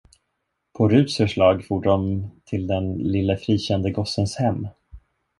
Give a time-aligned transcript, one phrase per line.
[0.73, 4.67] På Ruts förslag for de till den lille frikände gossens hem.